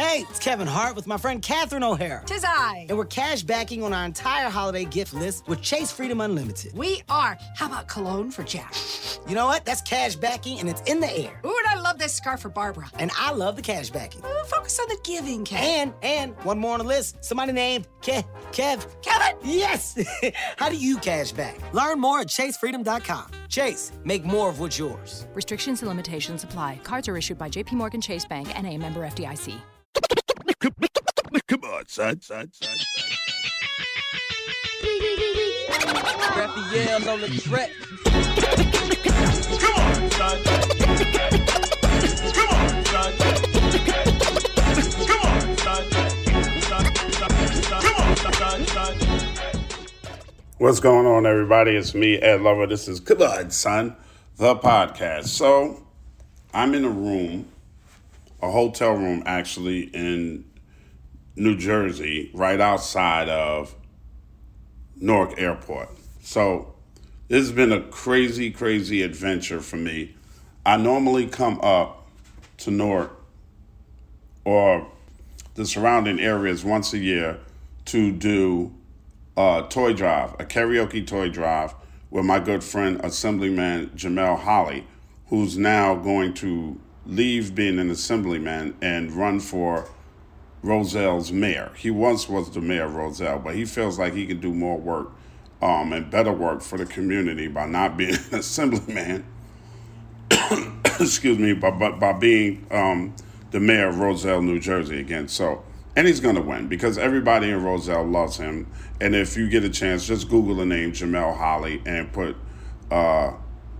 [0.00, 2.22] Hey, it's Kevin Hart with my friend Catherine O'Hara.
[2.24, 2.86] Tis I.
[2.88, 6.72] And we're cash backing on our entire holiday gift list with Chase Freedom Unlimited.
[6.74, 7.36] We are.
[7.54, 8.74] How about cologne for Jack?
[9.28, 9.66] You know what?
[9.66, 11.40] That's cash backing and it's in the air.
[11.44, 12.90] Ooh, and I love this scarf for Barbara.
[12.98, 14.22] And I love the cash backing.
[14.24, 15.56] Ooh, focus on the giving, Kev.
[15.58, 17.22] And, and, one more on the list.
[17.22, 18.86] Somebody named Ke- Kev.
[19.02, 19.36] Kevin!
[19.44, 20.02] Yes!
[20.56, 21.58] How do you cash back?
[21.74, 23.30] Learn more at chasefreedom.com.
[23.48, 25.26] Chase, make more of what's yours.
[25.34, 26.80] Restrictions and limitations apply.
[26.82, 29.60] Cards are issued by JPMorgan Chase Bank and a member FDIC.
[30.60, 30.74] Come
[31.64, 32.76] on, son, son, son, son.
[36.36, 37.70] Raphael on the track.
[38.04, 40.42] Come on, son.
[40.44, 40.60] Come
[42.50, 43.12] on, son.
[45.06, 45.84] Come on, son.
[47.80, 48.94] Come on, son, son.
[50.58, 51.74] What's going on, everybody?
[51.74, 52.66] It's me, Ed Lover.
[52.66, 53.96] This is Come on, son,
[54.36, 55.28] the podcast.
[55.28, 55.82] So,
[56.52, 57.48] I'm in a room,
[58.42, 60.44] a hotel room actually, in
[61.36, 63.74] New Jersey, right outside of
[64.96, 65.88] Newark Airport.
[66.22, 66.74] So
[67.28, 70.14] this has been a crazy, crazy adventure for me.
[70.66, 72.08] I normally come up
[72.58, 73.12] to Newark
[74.44, 74.90] or
[75.54, 77.38] the surrounding areas once a year
[77.86, 78.72] to do
[79.36, 81.74] a toy drive, a karaoke toy drive
[82.10, 84.86] with my good friend Assemblyman Jamel Holley,
[85.28, 89.88] who's now going to leave being an assemblyman and run for
[90.62, 91.72] Roselle's mayor.
[91.76, 94.76] He once was the mayor of Roselle, but he feels like he can do more
[94.78, 95.10] work
[95.62, 99.24] um, and better work for the community by not being an assemblyman.
[101.00, 103.14] Excuse me, but by, by being um,
[103.50, 105.28] the mayor of Roselle, New Jersey again.
[105.28, 105.62] So,
[105.96, 108.70] and he's going to win because everybody in Roselle loves him.
[109.00, 112.36] And if you get a chance, just Google the name Jamel Holley and put
[112.90, 113.32] uh,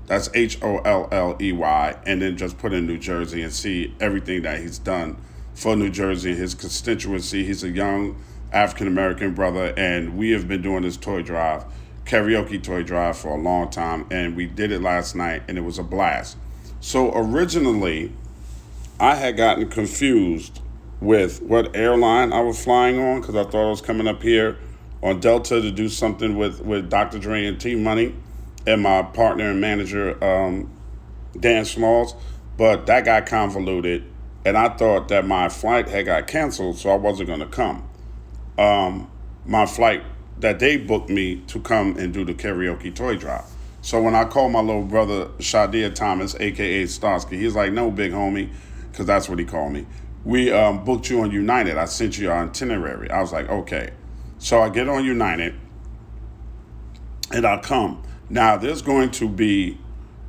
[0.06, 3.52] that's H O L L E Y, and then just put in New Jersey and
[3.52, 5.16] see everything that he's done
[5.60, 7.44] for New Jersey his constituency.
[7.44, 8.16] He's a young
[8.50, 11.66] African American brother, and we have been doing this toy drive,
[12.06, 15.60] karaoke toy drive, for a long time, and we did it last night, and it
[15.60, 16.38] was a blast.
[16.80, 18.10] So originally,
[18.98, 20.60] I had gotten confused
[20.98, 24.56] with what airline I was flying on because I thought I was coming up here
[25.02, 27.18] on Delta to do something with, with Dr.
[27.18, 28.14] Dre and T Money
[28.66, 30.70] and my partner and manager, um,
[31.38, 32.14] Dan Smalls.
[32.56, 34.09] But that got convoluted,
[34.44, 37.88] and I thought that my flight had got canceled, so I wasn't going to come.
[38.58, 39.10] Um,
[39.44, 40.02] my flight
[40.38, 43.44] that they booked me to come and do the karaoke toy drive.
[43.82, 48.12] So when I called my little brother Shadia Thomas, aka Starsky, he's like, "No, big
[48.12, 48.50] homie,"
[48.90, 49.86] because that's what he called me.
[50.24, 51.78] We um, booked you on United.
[51.78, 53.10] I sent you our itinerary.
[53.10, 53.90] I was like, "Okay."
[54.38, 55.54] So I get on United,
[57.30, 58.02] and I come.
[58.28, 59.78] Now there's going to be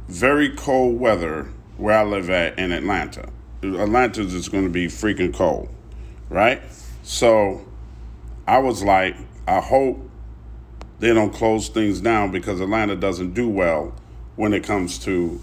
[0.07, 3.29] very cold weather where I live at in Atlanta.
[3.63, 5.69] Atlanta is going to be freaking cold,
[6.29, 6.61] right?
[7.03, 7.65] So
[8.47, 9.15] I was like,
[9.47, 10.09] I hope
[10.99, 13.93] they don't close things down because Atlanta doesn't do well
[14.35, 15.39] when it comes to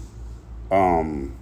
[0.71, 1.35] um,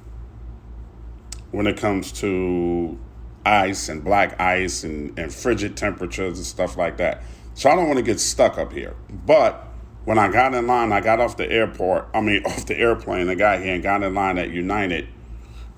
[1.52, 2.98] when it comes to
[3.46, 7.24] ice and black ice and, and frigid temperatures and stuff like that.
[7.54, 8.96] So I don't want to get stuck up here.
[9.10, 9.68] But
[10.06, 13.30] when I got in line, I got off the airport, I mean off the airplane,
[13.30, 15.08] I got here and got in line at United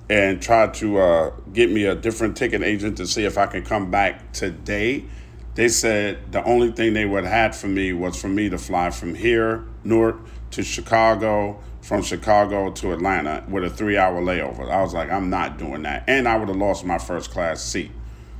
[0.10, 3.66] and tried to uh, get me a different ticket agent to see if I could
[3.66, 5.06] come back today
[5.60, 8.58] they said the only thing they would have had for me was for me to
[8.58, 10.18] fly from here, Newark,
[10.52, 14.72] to Chicago, from Chicago to Atlanta with a three hour layover.
[14.72, 16.06] I was like, I'm not doing that.
[16.08, 17.92] And I would have lost my first class seat.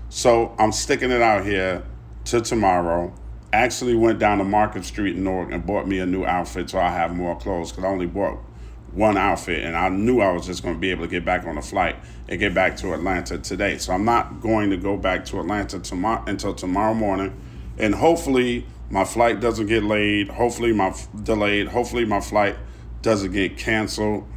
[0.08, 1.84] So I'm sticking it out here
[2.24, 3.14] to tomorrow.
[3.52, 6.80] actually went down to Market Street in Newark and bought me a new outfit so
[6.80, 8.40] I have more clothes because I only bought
[8.94, 11.46] one outfit and I knew I was just going to be able to get back
[11.46, 11.96] on the flight
[12.28, 13.78] and get back to Atlanta today.
[13.78, 17.40] So I'm not going to go back to Atlanta tomorrow until tomorrow morning
[17.78, 22.56] and hopefully my flight doesn't get laid, hopefully my delayed, hopefully my flight
[23.02, 24.28] doesn't get canceled.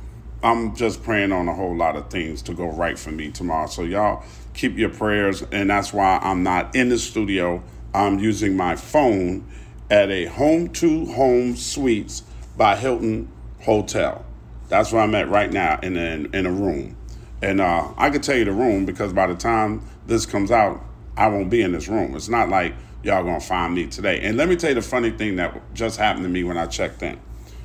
[0.43, 3.69] I'm just praying on a whole lot of things to go right for me tomorrow.
[3.69, 7.63] So y'all keep your prayers and that's why I'm not in the studio.
[7.95, 9.47] I'm using my phone
[9.91, 12.23] at a home to home suites
[12.57, 13.29] by Hilton
[13.61, 14.25] Hotel.
[14.73, 16.97] That's where I'm at right now in a, in a room.
[17.43, 20.83] And uh, I can tell you the room because by the time this comes out,
[21.15, 22.17] I won't be in this room.
[22.17, 22.73] It's not like
[23.03, 24.21] y'all gonna find me today.
[24.23, 26.65] And let me tell you the funny thing that just happened to me when I
[26.65, 27.21] checked in.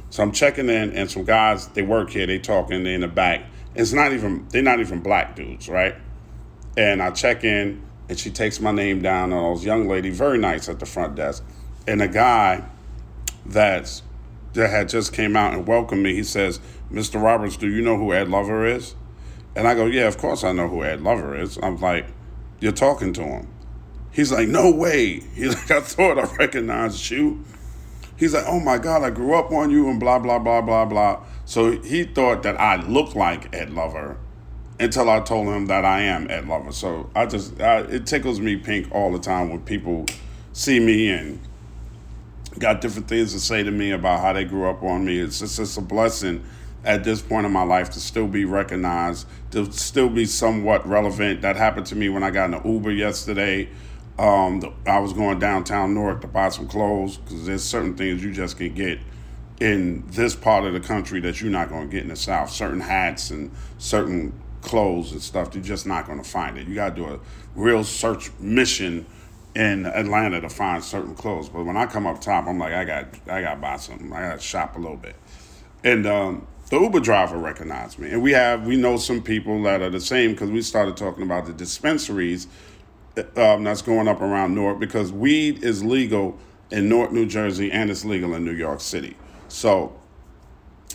[0.09, 2.27] So I'm checking in, and some guys they work here.
[2.27, 3.45] They talking they in the back.
[3.73, 5.95] It's not even they're not even black dudes, right?
[6.75, 9.31] And I check in, and she takes my name down.
[9.31, 11.41] And those young lady, very nice at the front desk,
[11.87, 12.67] and a guy
[13.45, 14.03] that's
[14.57, 16.13] that had just came out and welcomed me.
[16.15, 16.59] He says,
[16.91, 17.21] Mr.
[17.21, 18.95] Roberts, do you know who Ed Lover is?
[19.55, 21.57] And I go, Yeah, of course I know who Ed Lover is.
[21.61, 22.07] I'm like,
[22.59, 23.47] You're talking to him.
[24.11, 25.19] He's like, No way.
[25.35, 27.43] He's like, I thought I recognized you.
[28.15, 30.85] He's like, Oh my God, I grew up on you and blah, blah, blah, blah,
[30.85, 31.23] blah.
[31.45, 34.17] So he thought that I looked like Ed Lover
[34.79, 36.71] until I told him that I am Ed Lover.
[36.71, 40.05] So I just, I, it tickles me pink all the time when people
[40.53, 41.39] see me and
[42.59, 45.19] got different things to say to me about how they grew up on me.
[45.19, 46.43] It's just it's a blessing
[46.83, 51.41] at this point in my life to still be recognized, to still be somewhat relevant.
[51.41, 53.69] That happened to me when I got in an Uber yesterday.
[54.17, 58.23] Um, the, I was going downtown Newark to buy some clothes because there's certain things
[58.23, 58.99] you just can get
[59.59, 62.49] in this part of the country that you're not going to get in the South.
[62.49, 66.67] Certain hats and certain clothes and stuff, you're just not going to find it.
[66.67, 67.19] You got to do a
[67.55, 69.05] real search mission
[69.55, 71.49] in Atlanta to find certain clothes.
[71.49, 74.11] But when I come up top, I'm like, I got, I got to buy something.
[74.13, 75.15] I got to shop a little bit.
[75.83, 79.81] And um, the Uber driver recognized me, and we have, we know some people that
[79.81, 82.47] are the same because we started talking about the dispensaries
[83.35, 86.37] um, that's going up around Newark because weed is legal
[86.69, 89.15] in Newark, New Jersey, and it's legal in New York City.
[89.47, 89.97] So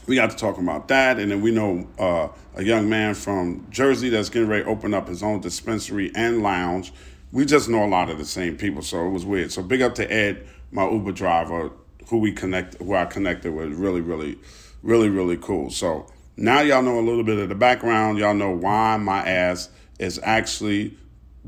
[0.06, 3.66] we got to talk about that, and then we know uh, a young man from
[3.70, 6.92] Jersey that's getting ready to open up his own dispensary and lounge.
[7.32, 9.50] We just know a lot of the same people, so it was weird.
[9.52, 11.70] So big up to Ed, my Uber driver,
[12.08, 13.72] who we connect, who I connected with.
[13.72, 14.38] Really, really,
[14.82, 15.70] really, really cool.
[15.70, 16.06] So
[16.36, 18.18] now y'all know a little bit of the background.
[18.18, 19.68] Y'all know why my ass
[19.98, 20.96] is actually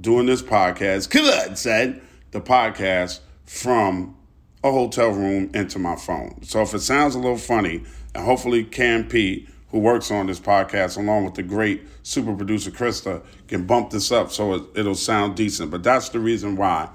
[0.01, 1.49] doing this podcast.
[1.49, 2.01] On, said
[2.31, 4.17] the podcast from
[4.63, 6.43] a hotel room into my phone.
[6.43, 7.83] So if it sounds a little funny,
[8.15, 12.71] and hopefully Cam P, who works on this podcast along with the great super producer
[12.71, 15.71] Krista, can bump this up so it, it'll sound decent.
[15.71, 16.89] But that's the reason why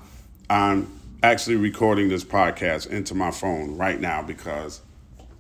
[0.49, 4.81] I'm actually recording this podcast into my phone right now because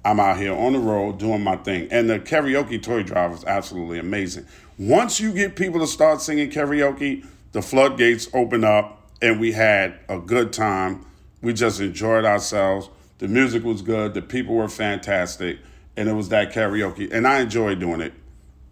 [0.03, 1.87] I'm out here on the road doing my thing.
[1.91, 4.45] And the karaoke toy drive is absolutely amazing.
[4.77, 9.99] Once you get people to start singing karaoke, the floodgates open up and we had
[10.07, 11.05] a good time.
[11.41, 12.89] We just enjoyed ourselves.
[13.17, 15.59] The music was good, the people were fantastic,
[15.97, 17.11] and it was that karaoke.
[17.11, 18.13] And I enjoy doing it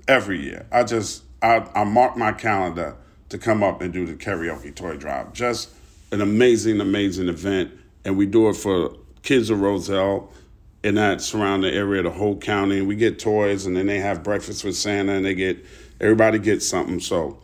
[0.08, 0.66] every year.
[0.72, 2.96] I just I, I mark my calendar
[3.30, 5.34] to come up and do the karaoke toy drive.
[5.34, 5.70] Just
[6.12, 7.72] an amazing, amazing event.
[8.06, 10.32] And we do it for kids of Roselle
[10.84, 12.82] in that surrounding area, the whole county.
[12.82, 15.66] We get toys and then they have breakfast with Santa and they get
[16.00, 17.00] everybody gets something.
[17.00, 17.40] So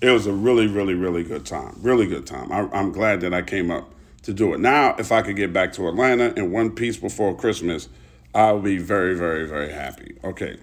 [0.00, 1.76] it was a really, really, really good time.
[1.80, 2.52] Really good time.
[2.52, 3.90] I, I'm glad that I came up
[4.22, 4.60] to do it.
[4.60, 7.88] Now, if I could get back to Atlanta in one piece before Christmas,
[8.34, 10.16] I'll be very, very, very happy.
[10.22, 10.58] Okay.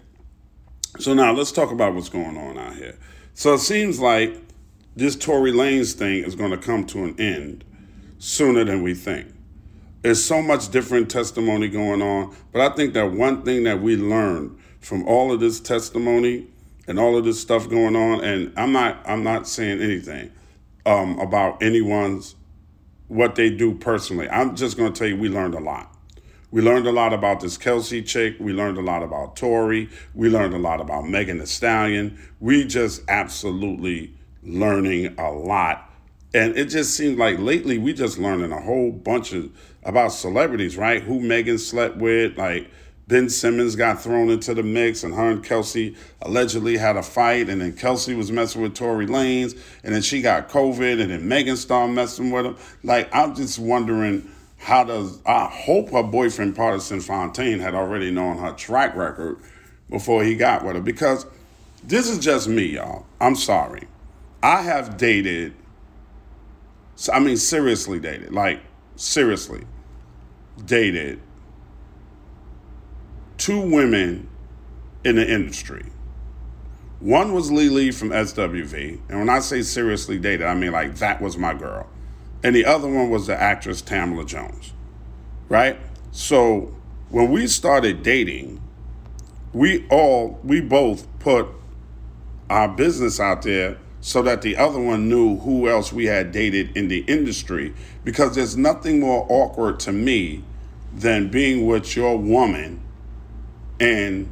[0.99, 2.97] So now let's talk about what's going on out here.
[3.33, 4.39] So it seems like
[4.95, 7.65] this Tory Lanez thing is going to come to an end
[8.17, 9.27] sooner than we think.
[10.05, 13.95] There's so much different testimony going on, but I think that one thing that we
[13.97, 16.45] learned from all of this testimony
[16.85, 20.31] and all of this stuff going on, and I'm not I'm not saying anything
[20.85, 22.35] um, about anyone's
[23.07, 24.29] what they do personally.
[24.29, 25.97] I'm just going to tell you we learned a lot.
[26.51, 28.35] We learned a lot about this Kelsey chick.
[28.39, 29.89] We learned a lot about Tory.
[30.13, 32.19] We learned a lot about Megan Thee Stallion.
[32.39, 35.89] We just absolutely learning a lot.
[36.35, 39.49] And it just seems like lately we just learning a whole bunch of
[39.83, 41.01] about celebrities, right?
[41.01, 42.69] Who Megan slept with, like
[43.07, 47.47] Ben Simmons got thrown into the mix, and her and Kelsey allegedly had a fight,
[47.47, 51.25] and then Kelsey was messing with Tory Lanez, and then she got COVID, and then
[51.25, 52.57] Megan started messing with him.
[52.83, 58.39] Like, I'm just wondering how does I hope her boyfriend Pardison Fontaine had already known
[58.39, 59.37] her track record
[59.89, 61.25] before he got with her because
[61.81, 63.05] this is just me, y'all.
[63.21, 63.87] I'm sorry.
[64.43, 65.53] I have dated,
[67.11, 68.61] I mean, seriously dated, like
[68.95, 69.65] seriously
[70.65, 71.21] dated
[73.37, 74.29] two women
[75.03, 75.85] in the industry.
[76.99, 81.21] One was Lily from SWV, and when I say seriously dated, I mean like that
[81.21, 81.87] was my girl.
[82.43, 84.73] And the other one was the actress Tamala Jones,
[85.49, 85.77] right?
[86.11, 86.73] So
[87.09, 88.61] when we started dating,
[89.51, 91.47] we all, we both put
[92.49, 96.77] our business out there so that the other one knew who else we had dated
[96.77, 97.73] in the industry.
[98.03, 100.43] Because there's nothing more awkward to me
[100.93, 102.79] than being with your woman
[103.79, 104.31] and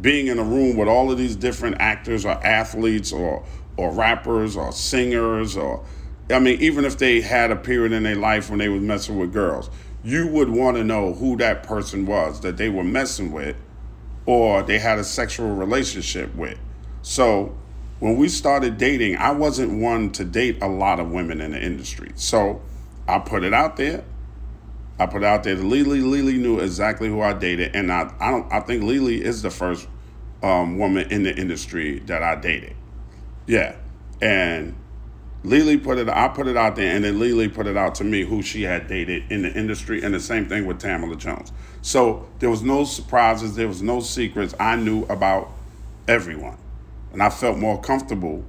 [0.00, 3.44] being in a room with all of these different actors or athletes or
[3.76, 5.84] or rappers or singers or
[6.30, 9.18] I mean even if they had a period in their life when they was messing
[9.18, 9.68] with girls
[10.04, 13.56] you would want to know who that person was that they were messing with
[14.26, 16.58] or they had a sexual relationship with.
[17.02, 17.56] So
[18.02, 21.62] when we started dating I wasn't one to date a lot of women in the
[21.62, 22.60] industry so
[23.08, 24.04] I put it out there
[25.02, 25.56] I put out there.
[25.56, 28.52] Lily, Lily knew exactly who I dated, and I, I don't.
[28.52, 29.88] I think Lily is the first
[30.42, 32.76] um, woman in the industry that I dated.
[33.46, 33.74] Yeah,
[34.20, 34.76] and
[35.42, 36.08] Lily put it.
[36.08, 38.62] I put it out there, and then Lily put it out to me who she
[38.62, 41.50] had dated in the industry, and the same thing with Tamala Jones.
[41.80, 43.56] So there was no surprises.
[43.56, 44.54] There was no secrets.
[44.60, 45.50] I knew about
[46.06, 46.58] everyone,
[47.12, 48.44] and I felt more comfortable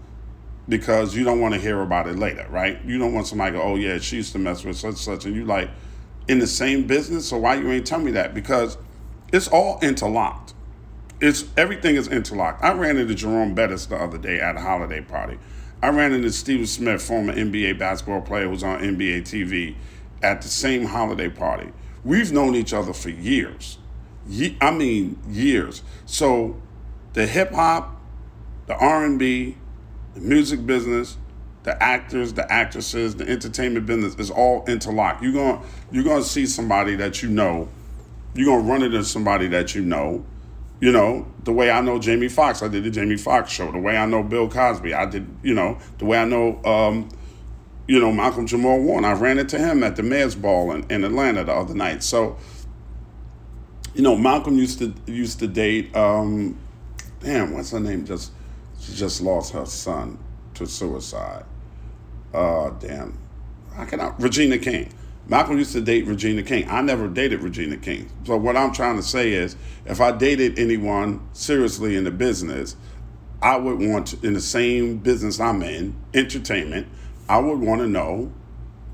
[0.67, 2.84] because you don't want to hear about it later, right?
[2.86, 5.25] You don't want somebody to go, "Oh yeah, she used to mess with such such,"
[5.25, 5.70] and you like
[6.27, 7.27] in the same business.
[7.27, 8.34] So why you ain't tell me that?
[8.34, 8.77] Because
[9.32, 10.53] it's all interlocked.
[11.20, 12.63] It's everything is interlocked.
[12.63, 15.38] I ran into Jerome Bettis the other day at a holiday party.
[15.82, 19.75] I ran into Stephen Smith, former NBA basketball player who's on NBA TV,
[20.22, 21.72] at the same holiday party.
[22.05, 23.77] We've known each other for years.
[24.27, 25.84] Ye- I mean years.
[26.05, 26.62] So
[27.13, 28.00] the hip hop,
[28.67, 29.58] the R&B,
[30.13, 31.17] the music business,
[31.63, 35.24] the actors, the actresses, the entertainment business is all interlocked.
[35.24, 37.70] You're going you're going to see somebody that you know.
[38.36, 40.25] You're going to run into somebody that you know.
[40.82, 43.72] You know, the way I know Jamie Foxx, I did the Jamie Foxx show.
[43.72, 47.10] The way I know Bill Cosby, I did, you know, the way I know um,
[47.88, 49.10] you know, Malcolm Jamal Warner.
[49.10, 52.03] I ran into him at the Mayor's Ball in, in Atlanta the other night.
[52.03, 52.38] So,
[53.93, 56.58] you know, Malcolm used to used to date um,
[57.20, 58.05] damn, what's her name?
[58.05, 58.32] Just
[58.83, 60.19] she just lost her son
[60.53, 61.45] to suicide
[62.33, 63.17] uh, damn,
[63.77, 64.19] I cannot.
[64.21, 64.91] Regina King.
[65.27, 66.69] Malcolm used to date Regina King.
[66.69, 68.09] I never dated Regina King.
[68.25, 72.75] So what I'm trying to say is, if I dated anyone seriously in the business,
[73.41, 76.87] I would want to, in the same business I'm in, entertainment,
[77.29, 78.31] I would want to know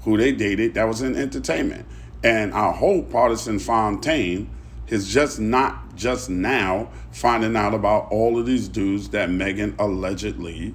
[0.02, 1.88] who they dated that was in entertainment.
[2.24, 4.50] And I hope Pardison Fontaine
[4.88, 10.74] is just not just now finding out about all of these dudes that Megan allegedly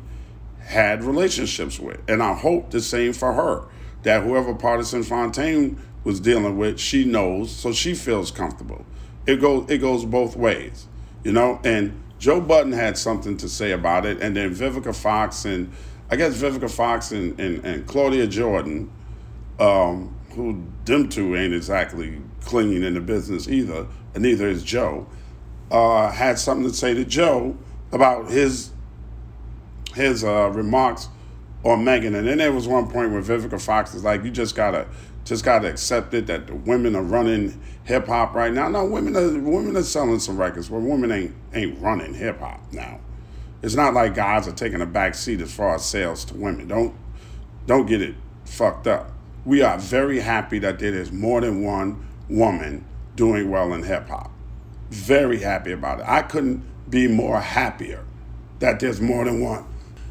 [0.61, 1.99] had relationships with.
[2.09, 3.65] And I hope the same for her,
[4.03, 8.85] that whoever Pardison Fontaine was dealing with, she knows, so she feels comfortable.
[9.27, 10.87] It goes it goes both ways,
[11.25, 11.59] you know.
[11.65, 15.73] And Joe Budden had something to say about it, and then Vivica Fox and
[16.11, 18.91] I guess Vivica Fox and, and, and Claudia Jordan,
[19.59, 25.07] um, who them two ain't exactly clinging in the business either, and neither is Joe,
[25.75, 27.57] uh, had something to say to Joe
[27.91, 28.71] about his
[29.95, 31.09] his uh, remarks
[31.65, 34.55] on Megan, and then there was one point where Vivica Fox is like, "You just
[34.55, 34.87] gotta,
[35.25, 39.17] just gotta accept it that the women are running hip hop right now." No, women
[39.17, 43.01] are women are selling some records, but women ain't ain't running hip hop now.
[43.61, 46.69] It's not like guys are taking a back seat as far as sales to women.
[46.69, 46.95] Don't
[47.67, 48.15] don't get it
[48.45, 49.11] fucked up.
[49.45, 52.85] We are very happy that there is more than one woman
[53.17, 54.31] doing well in hip hop.
[54.91, 56.07] Very happy about it.
[56.09, 58.05] I couldn't be more happier
[58.61, 59.67] that there's more than one.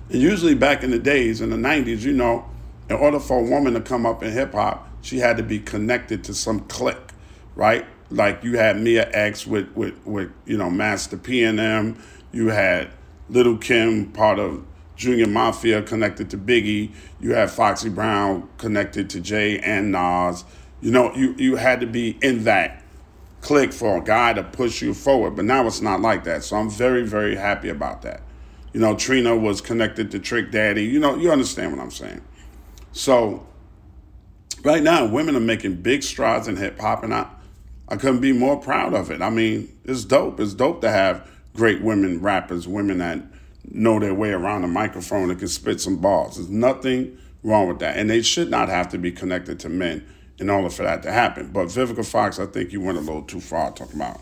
[0.09, 2.45] And usually back in the days, in the 90s, you know,
[2.89, 5.59] in order for a woman to come up in hip hop, she had to be
[5.59, 7.11] connected to some clique,
[7.55, 7.85] right?
[8.09, 12.01] Like you had Mia X with, with, with you know, Master P and M.
[12.31, 12.91] You had
[13.29, 14.63] Little Kim, part of
[14.95, 16.91] Junior Mafia, connected to Biggie.
[17.19, 20.45] You had Foxy Brown connected to Jay and Nas.
[20.81, 22.82] You know, you, you had to be in that
[23.43, 25.35] clique for a guy to push you forward.
[25.35, 26.43] But now it's not like that.
[26.43, 28.21] So I'm very, very happy about that.
[28.71, 30.85] You know, Trina was connected to Trick Daddy.
[30.85, 32.21] You know, you understand what I'm saying.
[32.93, 33.45] So
[34.63, 37.27] right now, women are making big strides in hip hop, and I,
[37.89, 39.21] I couldn't be more proud of it.
[39.21, 40.39] I mean, it's dope.
[40.39, 43.21] It's dope to have great women rappers, women that
[43.69, 46.37] know their way around the microphone and can spit some bars.
[46.37, 47.97] There's nothing wrong with that.
[47.97, 50.05] And they should not have to be connected to men
[50.39, 51.51] in order for that to happen.
[51.51, 54.21] But Vivica Fox, I think you went a little too far talking about,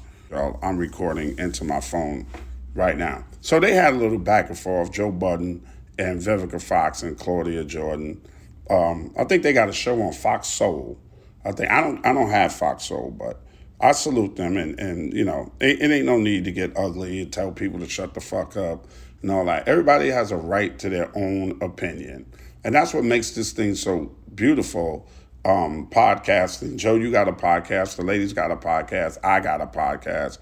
[0.61, 2.27] I'm recording into my phone
[2.73, 3.25] right now.
[3.41, 5.65] So they had a little back and forth, Joe Budden
[5.97, 8.21] and Vivica Fox and Claudia Jordan.
[8.69, 10.97] Um, I think they got a show on Fox Soul
[11.43, 13.41] I think I don't I don't have Fox Soul, but
[13.79, 17.21] I salute them, and and you know it, it ain't no need to get ugly
[17.21, 18.87] and tell people to shut the fuck up
[19.21, 19.67] and all that.
[19.67, 22.31] Everybody has a right to their own opinion,
[22.63, 25.09] and that's what makes this thing so beautiful.
[25.43, 26.77] Um, podcasting.
[26.77, 27.95] Joe, you got a podcast.
[27.95, 29.17] The ladies got a podcast.
[29.23, 30.37] I got a podcast.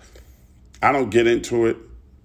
[0.81, 1.77] I don't get into it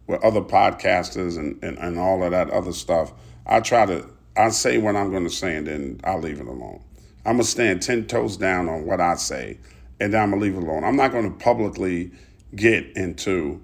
[0.07, 3.13] with other podcasters and, and, and all of that other stuff.
[3.47, 6.47] I try to I say what I'm going to say and then I'll leave it
[6.47, 6.83] alone.
[7.27, 9.59] I'm gonna stand ten toes down on what I say,
[9.99, 10.85] and then I'm gonna leave it alone.
[10.85, 12.13] I'm not gonna publicly
[12.55, 13.63] get into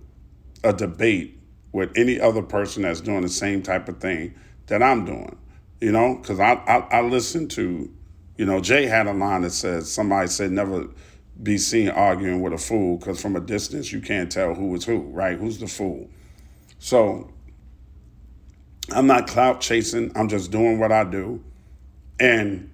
[0.65, 1.39] a debate
[1.73, 4.35] with any other person that's doing the same type of thing
[4.67, 5.37] that I'm doing.
[5.81, 7.93] You know, because I, I I listen to
[8.41, 10.89] you know, Jay had a line that says, somebody said, never
[11.43, 14.83] be seen arguing with a fool because from a distance you can't tell who is
[14.83, 15.39] who, right?
[15.39, 16.09] Who's the fool?
[16.79, 17.31] So
[18.95, 20.11] I'm not clout chasing.
[20.17, 21.45] I'm just doing what I do.
[22.19, 22.71] And,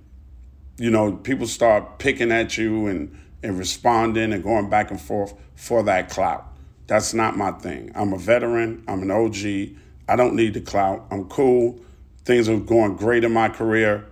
[0.79, 5.35] you know, people start picking at you and, and responding and going back and forth
[5.57, 6.47] for that clout.
[6.87, 7.91] That's not my thing.
[7.97, 8.85] I'm a veteran.
[8.87, 9.75] I'm an OG.
[10.09, 11.09] I don't need the clout.
[11.11, 11.81] I'm cool.
[12.25, 14.07] Things are going great in my career.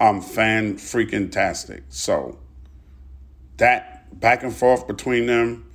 [0.00, 1.82] I'm fan freaking tastic.
[1.90, 2.38] So
[3.58, 5.70] that back and forth between them,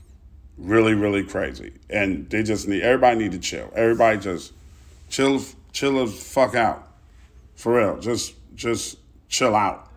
[0.57, 1.73] really, really crazy.
[1.89, 3.71] And they just need everybody need to chill.
[3.75, 4.53] Everybody just
[5.09, 5.41] chill
[5.71, 6.87] chill the fuck out.
[7.55, 7.99] For real.
[7.99, 8.97] Just just
[9.29, 9.89] chill out.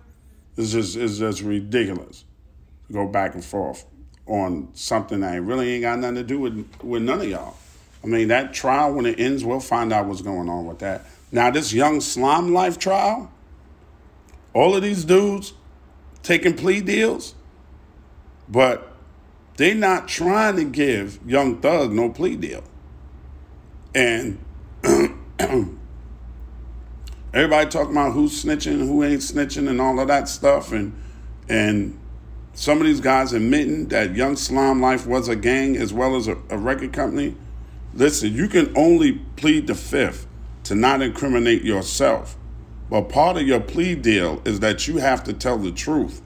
[0.57, 2.25] It's just it's just ridiculous.
[2.87, 3.85] to Go back and forth
[4.27, 7.57] on something that really ain't got nothing to do with with none of y'all.
[8.05, 11.07] I mean that trial when it ends, we'll find out what's going on with that.
[11.33, 13.31] Now this young slime life trial,
[14.59, 15.53] all of these dudes
[16.25, 17.37] taking plea deals,
[18.49, 18.93] but
[19.57, 22.65] they're not trying to give Young Thug no plea deal.
[23.95, 24.45] And
[27.33, 30.93] everybody talking about who's snitching, who ain't snitching, and all of that stuff, and
[31.49, 31.97] and
[32.53, 36.27] some of these guys admitting that Young Slime Life was a gang as well as
[36.27, 37.37] a, a record company.
[37.95, 40.27] Listen, you can only plead the fifth
[40.65, 42.37] to not incriminate yourself.
[42.91, 46.23] But part of your plea deal is that you have to tell the truth.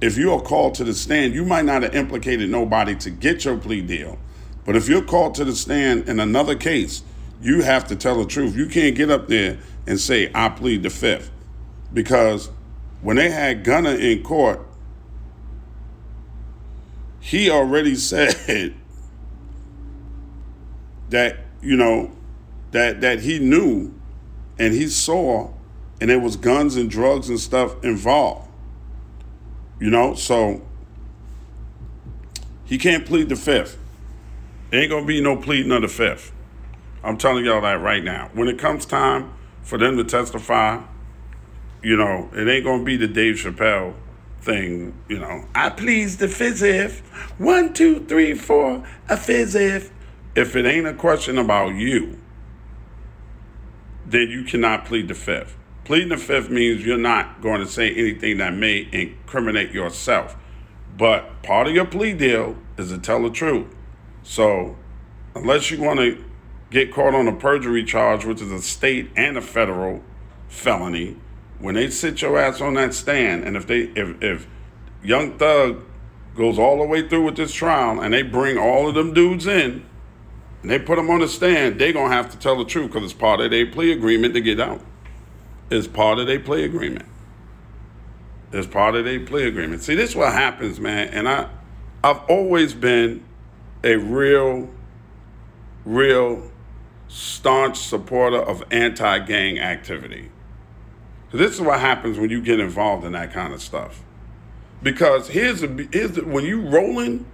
[0.00, 3.44] If you are called to the stand, you might not have implicated nobody to get
[3.44, 4.18] your plea deal.
[4.64, 7.02] But if you're called to the stand in another case,
[7.40, 8.56] you have to tell the truth.
[8.56, 11.30] You can't get up there and say, I plead the fifth.
[11.92, 12.50] Because
[13.00, 14.60] when they had Gunna in court,
[17.20, 18.74] he already said
[21.10, 22.10] that, you know,
[22.72, 23.94] that that he knew
[24.58, 25.50] and he saw
[26.00, 28.48] and there was guns and drugs and stuff involved.
[29.80, 30.62] You know, so
[32.64, 33.78] he can't plead the fifth.
[34.72, 36.32] Ain't gonna be no pleading of the fifth.
[37.04, 38.30] I'm telling y'all that right now.
[38.34, 40.82] When it comes time for them to testify,
[41.82, 43.94] you know, it ain't gonna be the Dave Chappelle
[44.40, 45.44] thing, you know.
[45.54, 47.00] I please the fifth.
[47.38, 49.92] One, two, three, four, a fifth.
[50.34, 52.18] If it ain't a question about you,
[54.06, 55.56] then you cannot plead the fifth.
[55.84, 60.36] Pleading the fifth means you're not going to say anything that may incriminate yourself.
[60.96, 63.66] But part of your plea deal is to tell the truth.
[64.22, 64.76] So,
[65.34, 66.24] unless you want to
[66.70, 70.02] get caught on a perjury charge, which is a state and a federal
[70.48, 71.16] felony,
[71.58, 74.46] when they sit your ass on that stand, and if they if if
[75.02, 75.84] Young Thug
[76.34, 79.46] goes all the way through with this trial and they bring all of them dudes
[79.46, 79.86] in
[80.66, 83.04] and they put them on the stand, they gonna have to tell the truth because
[83.04, 84.80] it's part of their plea agreement to get out.
[85.70, 87.06] It's part of their plea agreement.
[88.50, 89.84] It's part of their plea agreement.
[89.84, 91.10] See, this is what happens, man.
[91.10, 91.48] And I
[92.02, 93.22] I've always been
[93.84, 94.68] a real,
[95.84, 96.50] real
[97.06, 100.32] staunch supporter of anti-gang activity.
[101.30, 104.02] So this is what happens when you get involved in that kind of stuff.
[104.82, 107.24] Because here's the, here's the, when you rolling,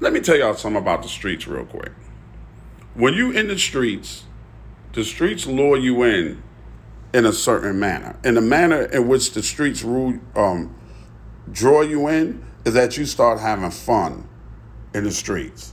[0.00, 1.92] let me tell y'all something about the streets real quick.
[3.00, 4.24] When you in the streets,
[4.92, 6.42] the streets lure you in
[7.14, 8.14] in a certain manner.
[8.22, 10.74] And the manner in which the streets rule, um,
[11.50, 14.28] draw you in is that you start having fun
[14.92, 15.72] in the streets.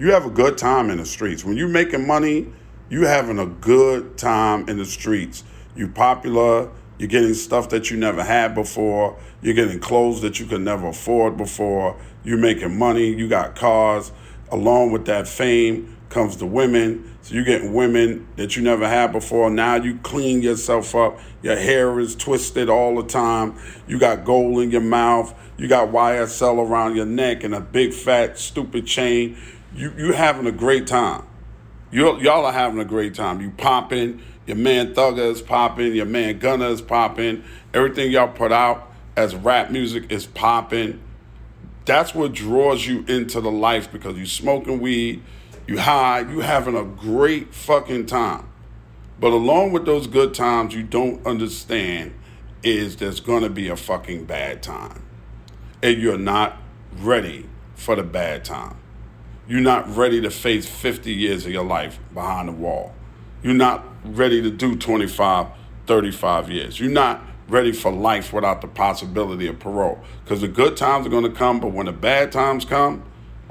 [0.00, 1.44] You have a good time in the streets.
[1.44, 2.52] When you're making money,
[2.88, 5.44] you having a good time in the streets.
[5.76, 10.46] You popular, you're getting stuff that you never had before, you're getting clothes that you
[10.46, 14.10] could never afford before, you're making money, you got cars.
[14.50, 17.16] Along with that fame comes to women.
[17.22, 19.50] So you're getting women that you never had before.
[19.50, 21.18] Now you clean yourself up.
[21.42, 23.56] Your hair is twisted all the time.
[23.86, 25.34] You got gold in your mouth.
[25.58, 29.36] You got YSL around your neck and a big fat stupid chain.
[29.74, 31.26] You you having a great time.
[31.90, 33.40] You y'all are having a great time.
[33.40, 34.22] You popping.
[34.46, 35.94] Your man Thugger is popping.
[35.94, 37.42] Your man Gunna is popping.
[37.72, 41.00] Everything y'all put out as rap music is popping.
[41.86, 45.22] That's what draws you into the life because you smoking weed,
[45.66, 48.48] you high, you having a great fucking time.
[49.18, 52.14] But along with those good times, you don't understand
[52.62, 55.02] is there's gonna be a fucking bad time.
[55.82, 56.58] And you're not
[56.96, 58.76] ready for the bad time.
[59.46, 62.94] You're not ready to face 50 years of your life behind the wall.
[63.42, 65.48] You're not ready to do 25,
[65.86, 66.80] 35 years.
[66.80, 69.98] You're not ready for life without the possibility of parole.
[70.24, 73.02] Because the good times are going to come, but when the bad times come,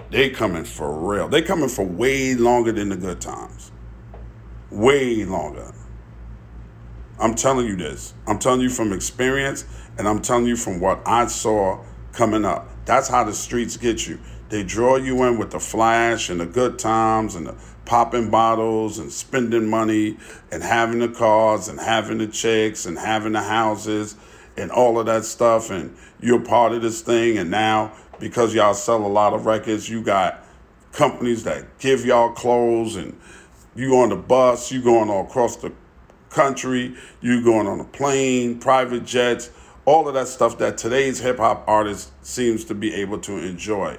[0.10, 1.28] they coming for real.
[1.28, 3.72] They coming for way longer than the good times.
[4.70, 5.74] Way longer.
[7.20, 8.14] I'm telling you this.
[8.28, 9.66] I'm telling you from experience,
[9.98, 12.70] and I'm telling you from what I saw coming up.
[12.86, 14.20] That's how the streets get you.
[14.50, 19.00] They draw you in with the flash and the good times and the popping bottles
[19.00, 20.18] and spending money
[20.52, 24.16] and having the cars and having the chicks and having the houses
[24.56, 25.72] and all of that stuff.
[25.72, 27.38] And you're part of this thing.
[27.38, 30.46] And now, because y'all sell a lot of records, you got
[30.94, 33.20] companies that give y'all clothes and
[33.76, 35.74] you on the bus, you going all across the
[36.30, 39.52] country, you going on a plane, private jets,
[39.84, 43.98] all of that stuff that today's hip hop artist seems to be able to enjoy.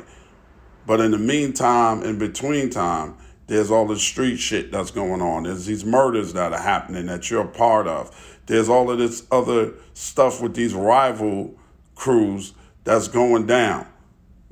[0.87, 5.43] But in the meantime, in between time, there's all the street shit that's going on.
[5.43, 8.39] There's these murders that are happening that you're a part of.
[8.47, 11.55] There's all of this other stuff with these rival
[11.95, 13.87] crews that's going down.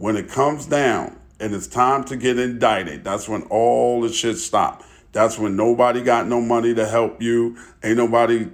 [0.02, 4.36] When it comes down and it's time to get indicted, that's when all the shit
[4.36, 4.82] stop.
[5.12, 7.56] That's when nobody got no money to help you.
[7.84, 8.48] Ain't nobody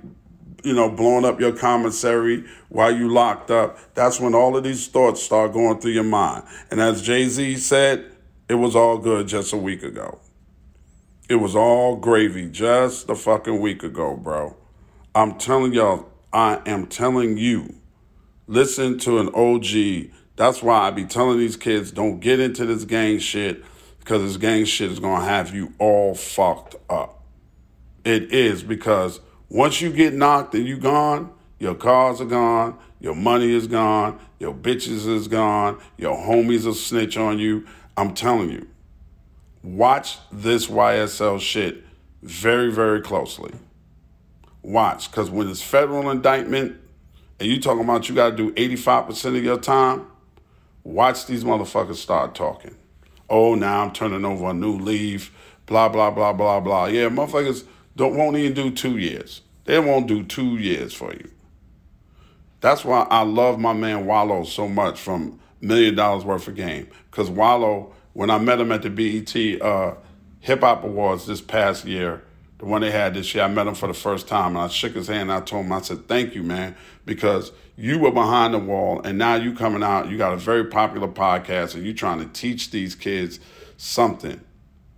[0.63, 3.79] you know, blowing up your commissary while you locked up.
[3.95, 6.45] That's when all of these thoughts start going through your mind.
[6.71, 8.13] And as Jay Z said,
[8.51, 10.19] it was all good just a week ago.
[11.31, 14.55] It was all gravy just a fucking week ago, bro.
[15.15, 17.75] I'm telling y'all, I am telling you,
[18.47, 20.13] listen to an OG.
[20.39, 23.65] That's why I be telling these kids don't get into this gang shit
[23.99, 27.25] because this gang shit is gonna have you all fucked up.
[28.05, 33.17] It is because once you get knocked and you gone, your cars are gone, your
[33.17, 37.67] money is gone, your bitches is gone, your homies will snitch on you.
[37.97, 38.69] I'm telling you,
[39.65, 41.83] watch this YSL shit
[42.23, 43.51] very, very closely.
[44.63, 46.77] Watch, because when it's federal indictment
[47.41, 50.07] and you talking about you got to do 85% of your time,
[50.89, 52.75] watch these motherfuckers start talking.
[53.29, 55.35] Oh, now I'm turning over a new leaf,
[55.67, 56.87] blah, blah, blah, blah, blah.
[56.87, 59.43] Yeah, motherfuckers don't won't even do two years.
[59.65, 61.31] They won't do two years for you.
[62.61, 66.89] That's why I love my man Wallo so much from Million Dollars Worth of Game.
[67.11, 69.95] Because Wallo, when I met him at the BET uh,
[70.41, 72.25] Hip Hop Awards this past year,
[72.59, 74.69] the one they had this year, I met him for the first time and I
[74.69, 78.11] shook his hand and I told him, I said, thank you, man, because you were
[78.11, 81.87] behind the wall and now you coming out, you got a very popular podcast and
[81.87, 83.39] you trying to teach these kids
[83.77, 84.41] something.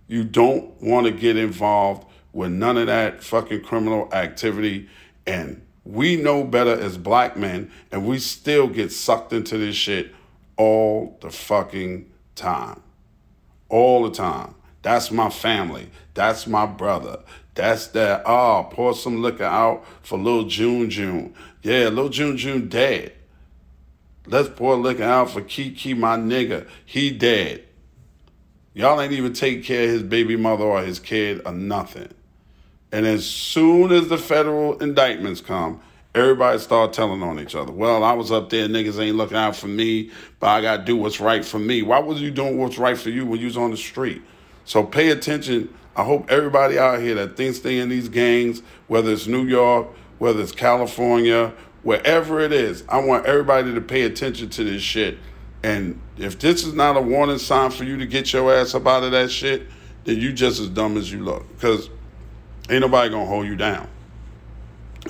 [0.07, 4.89] You don't want to get involved with none of that fucking criminal activity.
[5.25, 10.13] And we know better as black men, and we still get sucked into this shit
[10.57, 12.81] all the fucking time.
[13.69, 14.55] All the time.
[14.81, 15.89] That's my family.
[16.13, 17.19] That's my brother.
[17.53, 18.23] That's that.
[18.25, 21.33] Oh, pour some liquor out for little June June.
[21.63, 23.13] Yeah, little June June dead.
[24.25, 26.67] Let's pour liquor out for Kiki, my nigga.
[26.85, 27.65] He dead.
[28.73, 32.07] Y'all ain't even take care of his baby mother or his kid or nothing.
[32.91, 35.81] And as soon as the federal indictments come,
[36.15, 37.71] everybody start telling on each other.
[37.71, 40.95] Well, I was up there, niggas ain't looking out for me, but I gotta do
[40.95, 41.81] what's right for me.
[41.81, 44.21] Why was you doing what's right for you when you was on the street?
[44.65, 45.73] So pay attention.
[45.95, 49.87] I hope everybody out here that thinks they in these gangs, whether it's New York,
[50.19, 55.17] whether it's California, wherever it is, I want everybody to pay attention to this shit.
[55.63, 58.87] And if this is not a warning sign for you to get your ass up
[58.87, 59.67] out of that shit,
[60.05, 61.47] then you just as dumb as you look.
[61.49, 61.89] Because
[62.71, 63.87] Ain't nobody gonna hold you down.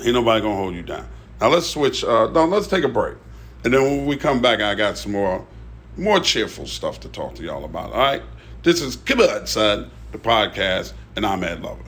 [0.02, 1.06] Ain't nobody gonna hold you down.
[1.40, 2.02] Now let's switch.
[2.02, 3.16] Uh, no, let's take a break,
[3.64, 5.46] and then when we come back, I got some more,
[5.96, 7.92] more cheerful stuff to talk to y'all about.
[7.92, 8.22] All right,
[8.64, 11.82] this is Come on, son, the podcast, and I'm Ed Lover.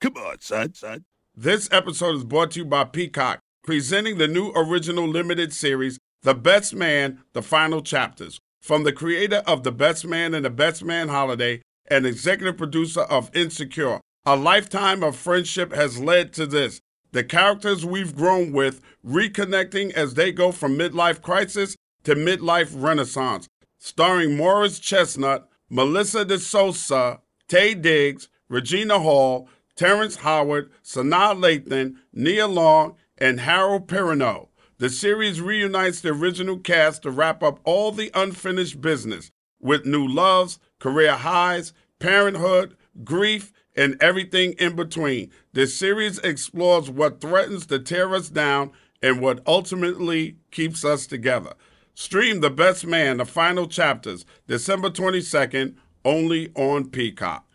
[0.00, 1.04] Come on, son, son.
[1.36, 6.34] This episode is brought to you by Peacock, presenting the new original limited series, The
[6.34, 10.82] Best Man: The Final Chapters, from the creator of The Best Man and The Best
[10.82, 14.00] Man Holiday and executive producer of Insecure.
[14.24, 16.80] A lifetime of friendship has led to this.
[17.12, 23.46] The characters we've grown with reconnecting as they go from midlife crisis to midlife renaissance.
[23.78, 32.96] Starring Morris Chestnut, Melissa DeSosa, Taye Diggs, Regina Hall, Terrence Howard, Sanaa Lathan, Nia Long,
[33.18, 34.48] and Harold Perrineau.
[34.78, 40.06] The series reunites the original cast to wrap up all the unfinished business with new
[40.06, 45.30] loves, career highs, parenthood, grief, and everything in between.
[45.52, 48.70] This series explores what threatens to tear us down
[49.02, 51.54] and what ultimately keeps us together.
[51.98, 57.46] Stream The Best Man, the final chapters, December 22nd, only on Peacock.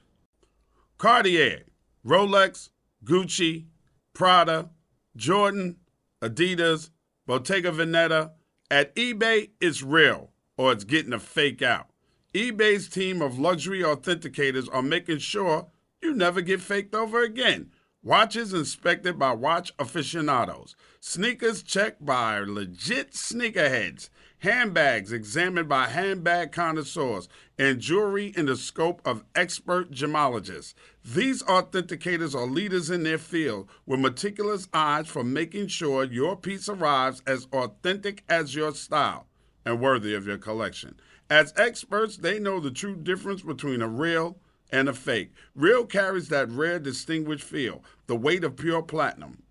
[0.98, 1.66] Cartier,
[2.04, 2.72] Rolex,
[3.06, 3.66] Gucci,
[4.14, 4.72] Prada,
[5.16, 5.78] Jordan,
[6.24, 6.90] Adidas,
[7.28, 8.32] Bottega Veneta.
[8.72, 11.92] At eBay, it's real, or it's getting a fake out.
[12.34, 15.68] eBay's team of luxury authenticators are making sure
[16.02, 17.70] you never get faked over again.
[18.04, 24.10] Watches inspected by watch aficionados, sneakers checked by legit sneakerheads,
[24.42, 30.74] handbags examined by handbag connoisseurs, and jewelry in the scope of expert gemologists.
[31.06, 36.68] These authenticators are leaders in their field with meticulous eyes for making sure your piece
[36.68, 39.28] arrives as authentic as your style
[39.64, 41.00] and worthy of your collection.
[41.30, 44.38] As experts, they know the true difference between a real
[44.72, 45.34] and a fake.
[45.54, 49.44] Real carries that rare, distinguished feel, the weight of pure platinum,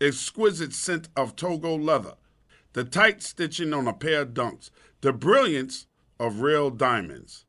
[0.00, 2.14] exquisite scent of Togo leather,
[2.74, 5.86] the tight stitching on a pair of dunks, the brilliance
[6.20, 7.46] of real diamonds.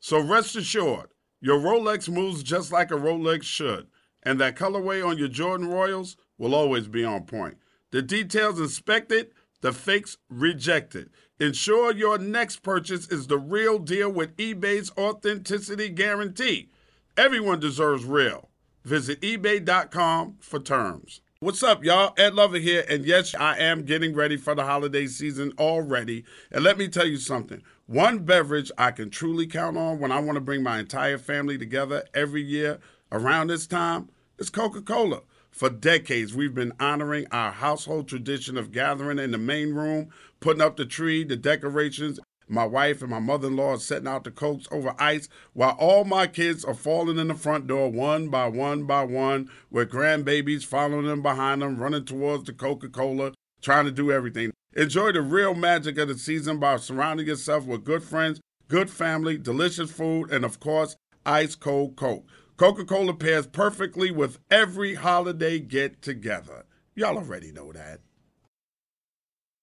[0.00, 1.08] So rest assured,
[1.40, 3.86] your Rolex moves just like a Rolex should,
[4.22, 7.58] and that colorway on your Jordan Royals will always be on point.
[7.90, 9.30] The details inspected,
[9.60, 11.10] the fakes rejected.
[11.40, 16.70] Ensure your next purchase is the real deal with eBay's authenticity guarantee.
[17.16, 18.48] Everyone deserves real.
[18.84, 21.20] Visit eBay.com for terms.
[21.40, 22.14] What's up, y'all?
[22.16, 26.24] Ed Lover here, and yes, I am getting ready for the holiday season already.
[26.50, 30.18] And let me tell you something one beverage I can truly count on when I
[30.18, 32.80] want to bring my entire family together every year
[33.12, 35.20] around this time is Coca Cola.
[35.52, 40.08] For decades, we've been honoring our household tradition of gathering in the main room,
[40.40, 42.18] putting up the tree, the decorations.
[42.50, 45.76] My wife and my mother in law are setting out the cokes over ice while
[45.78, 49.90] all my kids are falling in the front door one by one by one, with
[49.90, 54.52] grandbabies following them behind them, running towards the Coca Cola, trying to do everything.
[54.74, 59.36] Enjoy the real magic of the season by surrounding yourself with good friends, good family,
[59.36, 62.26] delicious food, and of course, ice cold Coke.
[62.56, 66.64] Coca Cola pairs perfectly with every holiday get together.
[66.94, 68.00] Y'all already know that.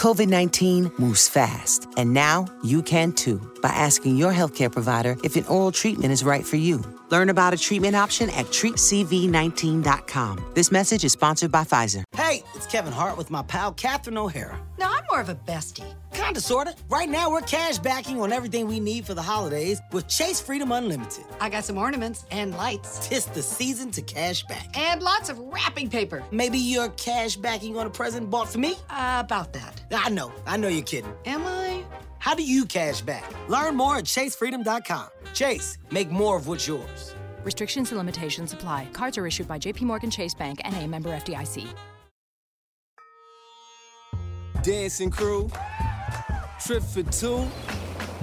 [0.00, 5.36] COVID 19 moves fast, and now you can too by asking your healthcare provider if
[5.36, 6.82] an oral treatment is right for you.
[7.10, 10.52] Learn about a treatment option at treatcv19.com.
[10.54, 12.04] This message is sponsored by Pfizer.
[12.16, 14.58] Hey, it's Kevin Hart with my pal Catherine O'Hara.
[14.78, 15.92] Now, I'm more of a bestie.
[16.20, 16.74] Kinda, sorta.
[16.90, 20.70] Right now, we're cash backing on everything we need for the holidays with Chase Freedom
[20.70, 21.24] Unlimited.
[21.40, 23.08] I got some ornaments and lights.
[23.08, 24.68] Tis the season to cash back.
[24.78, 26.22] And lots of wrapping paper.
[26.30, 28.74] Maybe you're cash backing on a present bought for me?
[28.90, 29.82] Uh, about that.
[29.92, 31.12] I know, I know you're kidding.
[31.24, 31.82] Am I?
[32.18, 33.24] How do you cash back?
[33.48, 35.08] Learn more at chasefreedom.com.
[35.32, 37.14] Chase, make more of what's yours.
[37.44, 38.88] Restrictions and limitations apply.
[38.92, 41.66] Cards are issued by JPMorgan Chase Bank and a member FDIC.
[44.62, 45.50] Dancing crew,
[46.60, 47.46] trip for two,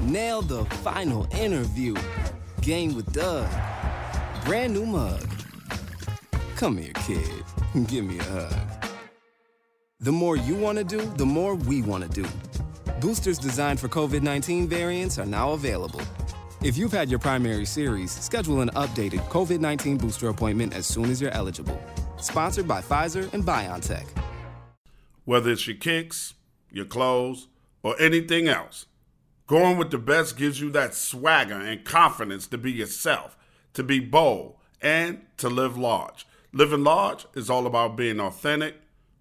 [0.02, 1.95] nail the final interview.
[2.62, 3.50] Game with Doug,
[4.45, 5.28] brand new mug.
[6.56, 7.43] Come here, kid.
[7.88, 8.54] Give me a hug.
[10.00, 12.28] The more you want to do, the more we want to do.
[13.00, 16.02] Boosters designed for COVID 19 variants are now available.
[16.63, 21.06] If you've had your primary series, schedule an updated COVID 19 booster appointment as soon
[21.06, 21.80] as you're eligible.
[22.17, 24.06] Sponsored by Pfizer and BioNTech.
[25.26, 26.34] Whether it's your kicks,
[26.71, 27.47] your clothes,
[27.88, 28.86] or anything else,
[29.47, 33.38] going with the best gives you that swagger and confidence to be yourself,
[33.73, 36.28] to be bold, and to live large.
[36.52, 38.76] Living large is all about being authentic,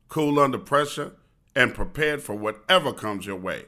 [0.09, 1.13] cool under pressure,
[1.55, 3.67] and prepared for whatever comes your way.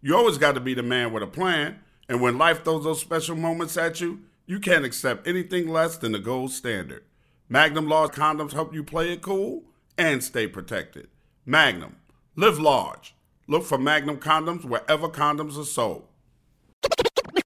[0.00, 3.02] You always got to be the man with a plan, and when life throws those
[3.02, 7.04] special moments at you, you can't accept anything less than the gold standard.
[7.50, 9.64] Magnum Large condoms help you play it cool
[9.98, 11.08] and stay protected.
[11.44, 11.96] Magnum,
[12.34, 13.14] live large.
[13.50, 16.06] Look for Magnum condoms wherever condoms are sold.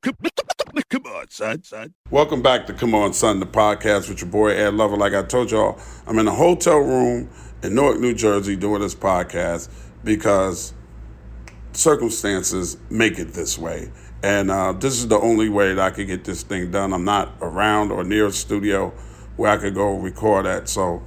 [0.02, 1.94] Come on, son, son.
[2.10, 4.96] Welcome back to Come On Son, the podcast with your boy Ed Lover.
[4.96, 7.30] Like I told y'all, I'm in a hotel room
[7.62, 9.68] in Newark, New Jersey doing this podcast
[10.02, 10.74] because
[11.72, 13.92] circumstances make it this way.
[14.24, 16.92] And uh, this is the only way that I could get this thing done.
[16.92, 18.92] I'm not around or near a studio,
[19.36, 20.68] where I could go record at.
[20.68, 21.00] So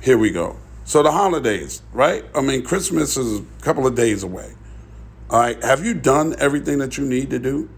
[0.00, 0.56] here we go.
[0.84, 2.24] So the holidays, right?
[2.34, 4.54] I mean, Christmas is a couple of days away.
[5.30, 7.70] All right, have you done everything that you need to do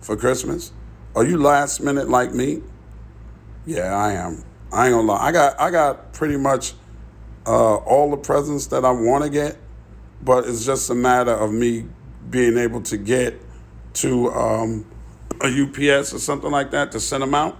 [0.00, 0.72] for Christmas?
[1.16, 2.62] Are you last minute like me?
[3.66, 4.44] Yeah, I am.
[4.72, 5.26] I ain't gonna lie.
[5.26, 6.74] I got I got pretty much
[7.46, 9.56] uh, all the presents that I want to get,
[10.22, 11.86] but it's just a matter of me
[12.28, 13.40] being able to get
[13.94, 14.86] to um,
[15.40, 17.58] a UPS or something like that to send them out.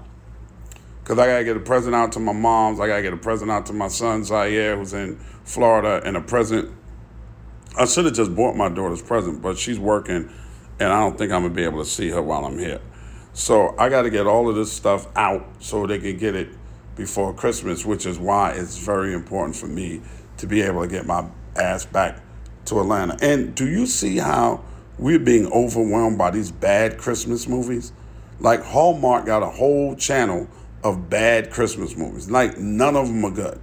[1.10, 2.78] Because I got to get a present out to my mom's.
[2.78, 6.16] I got to get a present out to my son, Zaire, who's in Florida, and
[6.16, 6.72] a present.
[7.76, 10.32] I should have just bought my daughter's present, but she's working,
[10.78, 12.80] and I don't think I'm to be able to see her while I'm here.
[13.32, 16.50] So I got to get all of this stuff out so they can get it
[16.94, 20.02] before Christmas, which is why it's very important for me
[20.36, 22.20] to be able to get my ass back
[22.66, 23.16] to Atlanta.
[23.20, 24.62] And do you see how
[24.96, 27.92] we're being overwhelmed by these bad Christmas movies?
[28.38, 30.48] Like Hallmark got a whole channel
[30.82, 32.30] of bad Christmas movies.
[32.30, 33.60] Like none of them are good.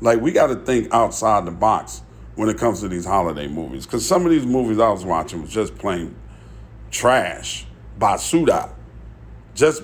[0.00, 2.02] Like we got to think outside the box
[2.34, 3.86] when it comes to these holiday movies.
[3.86, 6.14] Because some of these movies I was watching was just plain
[6.90, 7.66] trash.
[7.98, 8.72] Basuda.
[9.54, 9.82] Just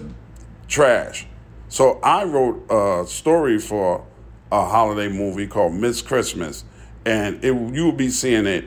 [0.69, 1.27] trash.
[1.69, 4.05] So I wrote a story for
[4.51, 6.65] a holiday movie called Miss Christmas,
[7.05, 8.65] and it, you will be seeing it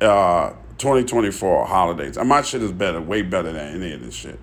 [0.00, 2.16] uh, 2024 holidays.
[2.16, 4.38] And my shit is better, way better than any of this shit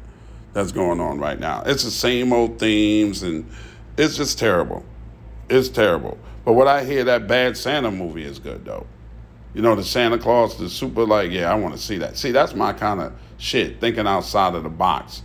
[0.54, 1.64] that's going on right now.
[1.66, 3.50] It's the same old themes, and
[3.98, 4.86] it's just terrible.
[5.50, 6.18] It's terrible.
[6.46, 8.86] But what I hear, that bad Santa movie is good though.
[9.54, 12.18] You know, the Santa Claus, the super like, yeah, I want to see that.
[12.18, 15.22] See, that's my kind of shit, thinking outside of the box.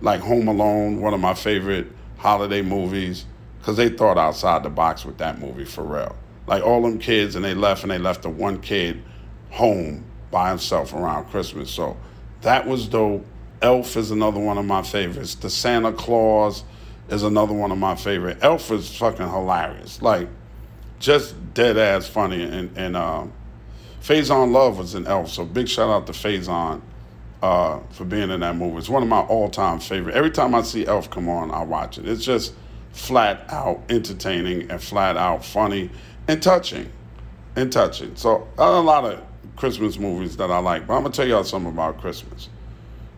[0.00, 3.26] Like Home Alone, one of my favorite holiday movies
[3.58, 6.14] because they thought outside the box with that movie for real.
[6.46, 9.02] Like all them kids, and they left, and they left the one kid
[9.50, 11.70] home by himself around Christmas.
[11.70, 11.96] So
[12.42, 13.26] that was dope.
[13.62, 15.34] Elf is another one of my favorites.
[15.34, 16.64] The Santa Claus
[17.08, 18.38] is another one of my favorite.
[18.42, 20.02] Elf is fucking hilarious.
[20.02, 20.28] Like
[20.98, 22.42] just dead ass funny.
[22.42, 23.26] And and uh,
[24.00, 25.30] Faizon Love was in Elf.
[25.30, 26.82] So big shout out to Faizon
[27.42, 28.78] uh, for being in that movie.
[28.78, 30.14] It's one of my all time favorite.
[30.14, 32.08] Every time I see Elf come on, I watch it.
[32.08, 32.54] It's just
[32.92, 35.90] flat out entertaining and flat out funny
[36.28, 36.90] and touching.
[37.54, 38.16] And touching.
[38.16, 39.22] So a lot of
[39.56, 40.86] Christmas movies that I like.
[40.86, 42.50] But I'm gonna tell y'all something about Christmas.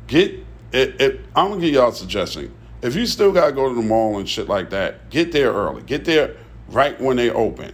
[0.08, 0.40] Get
[0.72, 2.52] it, it I'm gonna give y'all a suggestion.
[2.80, 5.82] If you still gotta go to the mall and shit like that, get there early.
[5.82, 6.36] Get there
[6.70, 7.72] right when they open.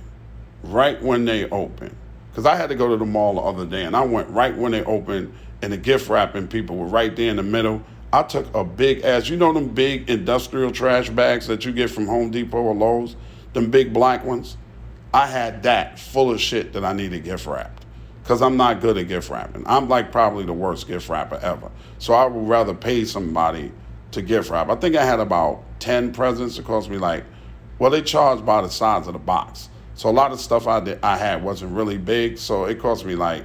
[0.65, 1.97] Right when they open.
[2.31, 4.55] Because I had to go to the mall the other day and I went right
[4.57, 7.83] when they opened and the gift wrapping people were right there in the middle.
[8.13, 11.91] I took a big ass, you know them big industrial trash bags that you get
[11.91, 13.15] from Home Depot or Lowe's,
[13.53, 14.57] them big black ones.
[15.13, 17.74] I had that full of shit that I needed gift wrapped
[18.25, 19.65] because I'm not good at gift wrapping.
[19.67, 21.71] I'm like probably the worst gift wrapper ever.
[21.99, 23.71] So I would rather pay somebody
[24.13, 24.71] to gift wrap.
[24.71, 26.59] I think I had about 10 presents.
[26.59, 27.23] It cost me like,
[27.79, 29.69] well, they charged by the size of the box.
[29.95, 32.39] So a lot of stuff I did, I had wasn't really big.
[32.39, 33.45] So it cost me like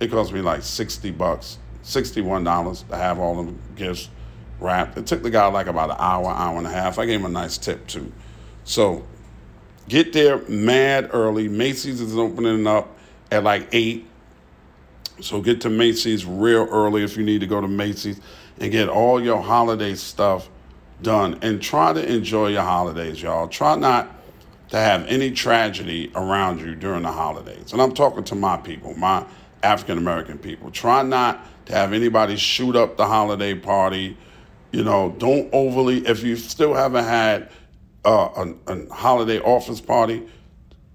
[0.00, 4.10] it cost me like 60 bucks, $61 to have all them gifts
[4.58, 4.98] wrapped.
[4.98, 6.98] It took the guy like about an hour, hour and a half.
[6.98, 8.12] I gave him a nice tip too.
[8.64, 9.06] So
[9.88, 11.46] get there mad early.
[11.46, 12.93] Macy's is opening up
[13.30, 14.06] at like 8.
[15.20, 18.20] So get to Macy's real early if you need to go to Macy's
[18.58, 20.48] and get all your holiday stuff
[21.02, 21.38] done.
[21.42, 23.48] And try to enjoy your holidays, y'all.
[23.48, 24.10] Try not
[24.70, 27.72] to have any tragedy around you during the holidays.
[27.72, 29.24] And I'm talking to my people, my
[29.62, 30.70] African American people.
[30.70, 34.16] Try not to have anybody shoot up the holiday party.
[34.72, 37.50] You know, don't overly, if you still haven't had
[38.04, 38.28] uh,
[38.66, 40.26] a, a holiday office party,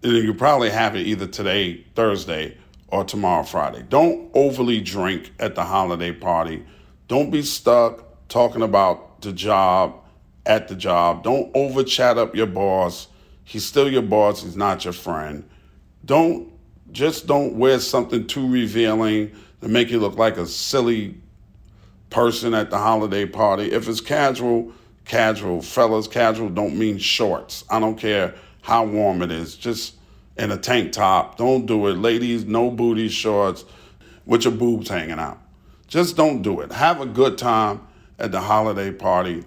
[0.01, 2.57] you probably have it either today, Thursday,
[2.87, 3.83] or tomorrow, Friday.
[3.87, 6.65] Don't overly drink at the holiday party.
[7.07, 9.95] Don't be stuck talking about the job
[10.45, 11.23] at the job.
[11.23, 13.07] Don't over chat up your boss.
[13.43, 15.47] He's still your boss, he's not your friend.
[16.05, 16.51] Don't
[16.91, 19.31] just don't wear something too revealing
[19.61, 21.15] to make you look like a silly
[22.09, 23.71] person at the holiday party.
[23.71, 24.71] If it's casual,
[25.05, 25.61] casual.
[25.61, 27.63] Fellas, casual don't mean shorts.
[27.69, 29.55] I don't care how warm it is.
[29.55, 29.95] Just
[30.39, 31.37] in a tank top.
[31.37, 31.97] Don't do it.
[31.97, 33.65] Ladies, no booty shorts
[34.25, 35.39] with your boobs hanging out.
[35.87, 36.71] Just don't do it.
[36.71, 37.81] Have a good time
[38.17, 39.43] at the holiday party.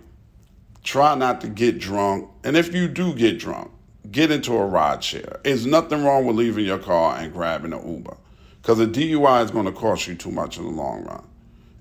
[0.84, 2.28] Try not to get drunk.
[2.44, 3.70] And if you do get drunk,
[4.10, 5.40] get into a ride share.
[5.44, 8.16] There's nothing wrong with leaving your car and grabbing an Uber
[8.60, 11.24] because a DUI is going to cost you too much in the long run.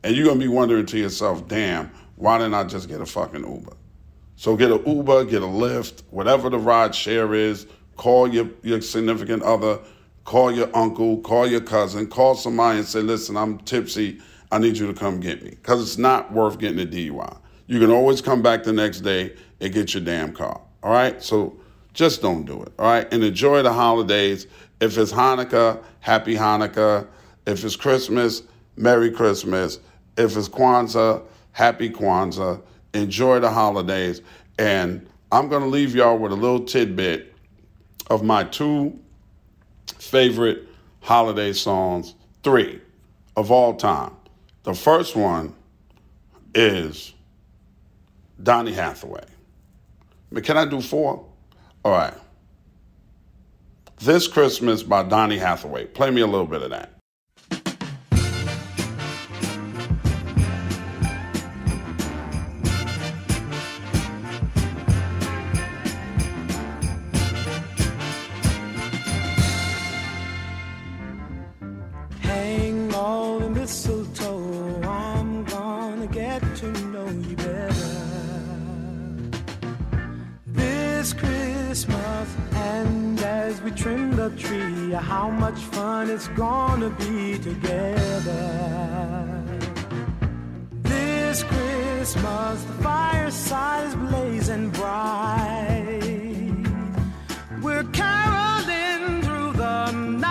[0.04, 3.06] And you're going to be wondering to yourself, damn, why didn't I just get a
[3.06, 3.74] fucking Uber?
[4.36, 8.82] So get an Uber, get a Lyft, whatever the ride share is, call your, your
[8.82, 9.80] significant other,
[10.24, 14.20] call your uncle, call your cousin, call somebody and say, listen, I'm tipsy.
[14.52, 15.52] I need you to come get me.
[15.52, 17.38] Because it's not worth getting a DUI.
[17.68, 20.60] You can always come back the next day and get your damn car.
[20.84, 21.22] All right?
[21.24, 21.58] So
[21.94, 22.74] just don't do it.
[22.78, 23.12] All right?
[23.14, 24.48] And enjoy the holidays.
[24.82, 27.08] If it's Hanukkah, happy Hanukkah.
[27.46, 28.44] If it's Christmas,
[28.76, 29.80] Merry Christmas.
[30.18, 32.62] If it's Kwanzaa, happy Kwanzaa.
[32.94, 34.22] Enjoy the holidays.
[34.60, 37.31] And I'm going to leave y'all with a little tidbit
[38.12, 39.00] of my two
[39.98, 40.68] favorite
[41.00, 42.82] holiday songs, three
[43.38, 44.12] of all time.
[44.64, 45.56] The first one
[46.54, 47.14] is
[48.44, 49.24] Donny Hathaway.
[50.30, 51.26] But can I do four?
[51.86, 52.14] All right.
[54.02, 55.86] This Christmas by Donny Hathaway.
[55.86, 56.92] Play me a little bit of that.
[91.32, 96.02] This Christmas, the fireside is blazing bright.
[97.62, 100.28] We're caroling through the night,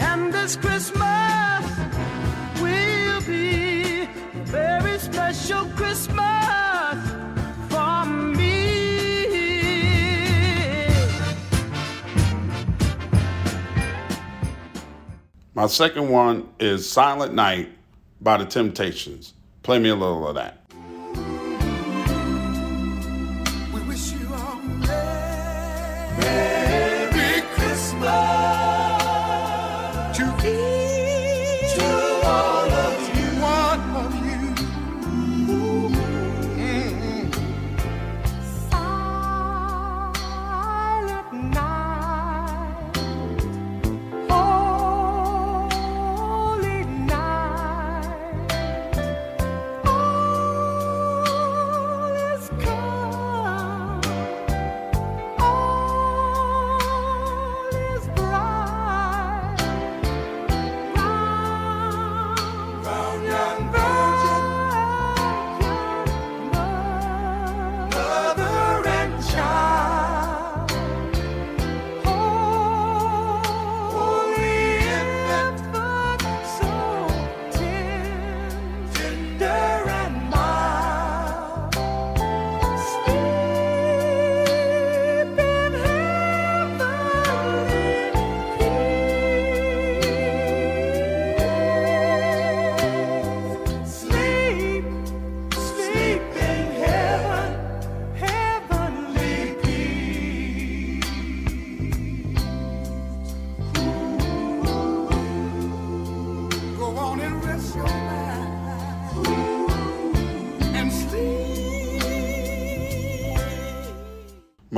[0.00, 1.64] and this Christmas
[2.60, 4.08] will be a
[4.46, 6.98] very special Christmas
[7.68, 9.28] for me.
[15.54, 17.68] My second one is Silent Night
[18.22, 19.34] by The Temptations.
[19.62, 20.61] Play me a little of that.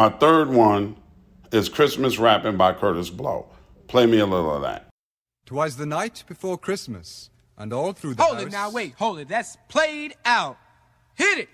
[0.05, 0.97] My third one
[1.51, 3.47] is Christmas Rapping by Kurtis Blow.
[3.89, 4.89] Play me a little of that.
[5.47, 8.47] Twas the night before Christmas, and all through the Hold house.
[8.49, 9.29] it now, wait, hold it.
[9.29, 10.59] That's played out.
[11.15, 11.49] Hit it.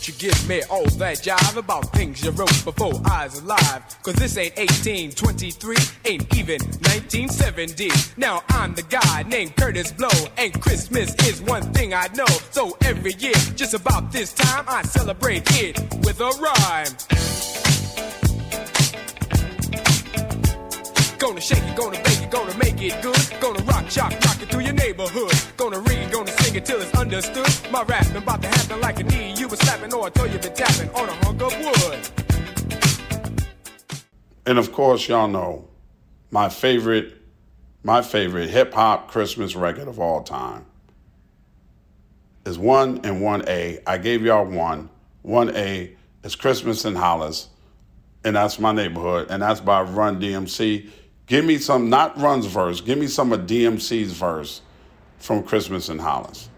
[0.00, 3.82] Don't you give me all that jive about things you wrote before I was alive.
[4.02, 5.76] Cause this ain't 1823,
[6.06, 7.90] ain't even 1970.
[8.16, 12.24] Now I'm the guy named Kurtis Blow, and Christmas is one thing I know.
[12.50, 16.96] So every year, just about this time, I celebrate it with a rhyme.
[21.18, 23.20] Gonna shake it, gonna bake it, gonna make it good.
[23.38, 25.34] Gonna rock, shock, rock it through your neighborhood.
[25.58, 27.72] Gonna read, gonna sing it till it's understood.
[27.72, 29.34] My rapping about to happen like a knee.
[29.36, 32.08] You was slapping or I told you been tapping on a hunk of wood.
[34.46, 35.68] And of course, y'all know
[36.30, 37.16] my favorite,
[37.82, 40.64] my favorite hip hop Christmas record of all time
[42.44, 43.80] is one and one A.
[43.86, 44.88] I gave y'all one.
[45.22, 45.94] One A
[46.24, 47.48] is Christmas in Hollis,
[48.24, 50.88] and that's my neighborhood, and that's by Run DMC.
[51.26, 52.80] Give me some, not Run's verse.
[52.80, 54.62] Give me some of DMC's verse
[55.20, 56.48] from Christmas in Hollis.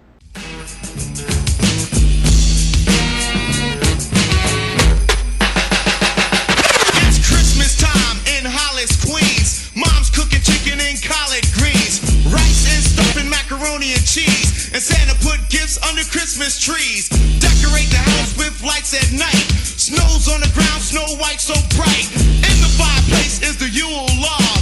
[7.04, 9.70] It's Christmas time in Hollis, Queens.
[9.74, 12.00] Mom's cooking chicken and collard greens,
[12.30, 14.70] rice and stuffing macaroni and cheese.
[14.72, 17.10] And Santa put gifts under Christmas trees.
[17.42, 19.50] Decorate the house with lights at night.
[19.76, 22.08] Snow's on the ground, snow white so bright.
[22.14, 24.61] In the fireplace is the Yule log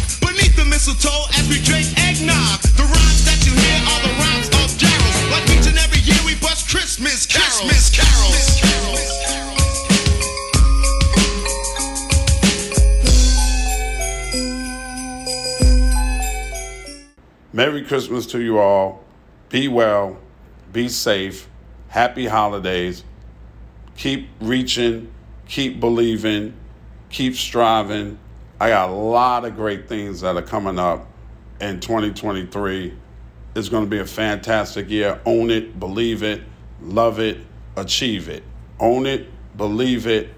[0.80, 2.58] mistletoe as we drink eggnog.
[2.80, 5.30] The rhymes that you hear are the rhymes of carols.
[5.30, 8.62] Like each and every year we bust Christmas Christmas carols.
[17.52, 19.04] Merry Christmas to you all.
[19.50, 20.16] Be well,
[20.72, 21.46] be safe,
[21.88, 23.04] happy holidays.
[23.98, 25.12] Keep reaching,
[25.46, 26.54] keep believing,
[27.10, 28.18] keep striving
[28.62, 31.06] I got a lot of great things that are coming up
[31.62, 32.94] in 2023.
[33.56, 35.18] It's going to be a fantastic year.
[35.24, 36.42] Own it, believe it,
[36.82, 37.38] love it,
[37.76, 38.42] achieve it.
[38.78, 40.28] Own it, believe it,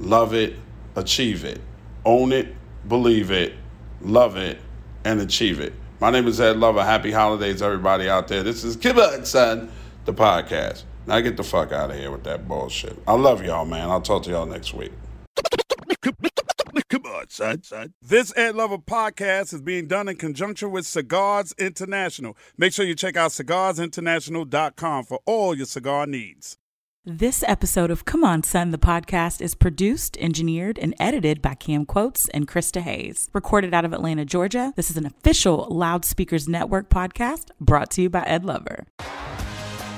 [0.00, 0.56] love it,
[0.96, 1.60] achieve it.
[2.04, 2.52] Own it,
[2.88, 3.54] believe it,
[4.00, 4.58] love it,
[5.04, 5.72] and achieve it.
[6.00, 6.82] My name is Ed Lover.
[6.82, 8.42] Happy holidays, everybody out there.
[8.42, 9.70] This is Come On Son,
[10.04, 10.82] the podcast.
[11.06, 13.00] Now get the fuck out of here with that bullshit.
[13.06, 13.88] I love y'all, man.
[13.88, 14.90] I'll talk to y'all next week.
[17.28, 17.92] Son, son.
[18.02, 22.36] This Ed Lover podcast is being done in conjunction with Cigars International.
[22.56, 26.58] Make sure you check out cigarsinternational.com for all your cigar needs.
[27.04, 31.86] This episode of Come On Son, the podcast, is produced, engineered, and edited by Cam
[31.86, 33.30] Quotes and Krista Hayes.
[33.32, 38.10] Recorded out of Atlanta, Georgia, this is an official Loudspeakers Network podcast brought to you
[38.10, 38.86] by Ed Lover.